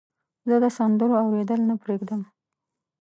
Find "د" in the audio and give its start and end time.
0.63-0.65